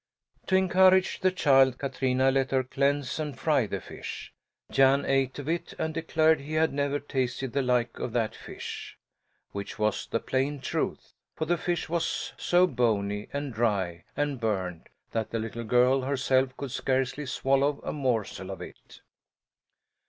To 0.47 0.55
encourage 0.55 1.19
the 1.19 1.29
child, 1.29 1.77
Katrina 1.77 2.31
let 2.31 2.49
her 2.49 2.63
cleanse 2.63 3.19
and 3.19 3.37
fry 3.37 3.67
the 3.67 3.79
fish. 3.79 4.33
Jan 4.71 5.05
ate 5.05 5.37
of 5.37 5.47
it 5.47 5.75
and 5.77 5.93
declared 5.93 6.39
he 6.39 6.53
had 6.55 6.73
never 6.73 6.99
tasted 6.99 7.53
the 7.53 7.61
like 7.61 7.99
of 7.99 8.11
that 8.13 8.33
fish, 8.35 8.97
which 9.51 9.77
was 9.77 10.07
the 10.07 10.19
plain 10.19 10.59
truth. 10.59 11.13
For 11.35 11.45
the 11.45 11.55
fish 11.55 11.87
was 11.87 12.33
so 12.35 12.65
bony 12.65 13.27
and 13.31 13.53
dry 13.53 14.05
and 14.17 14.39
burnt 14.39 14.87
that 15.11 15.29
the 15.29 15.37
little 15.37 15.63
girl 15.63 16.01
herself 16.01 16.57
could 16.57 16.71
scarcely 16.71 17.27
swallow 17.27 17.79
a 17.83 17.93
morsel 17.93 18.49
of 18.49 18.59
it. 18.59 19.01